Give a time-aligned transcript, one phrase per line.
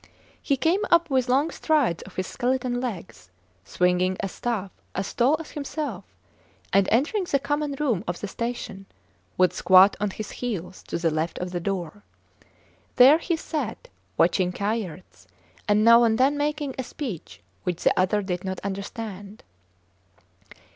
[0.41, 3.29] He came up with long strides of his skeleton legs,
[3.63, 6.05] swinging a staff as tall as himself,
[6.73, 8.87] and, entering the common room of the station,
[9.37, 12.01] would squat on his heels to the left of the door.
[12.95, 15.27] There he sat, watching Kayerts,
[15.67, 19.43] and now and then making a speech which the other did not understand.